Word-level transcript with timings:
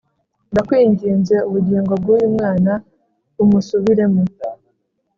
Ndakwinginze 0.51 1.35
ubugingo 1.47 1.93
bw’uyu 2.01 2.27
mwana 2.35 2.71
bumusubiremo 3.35 4.21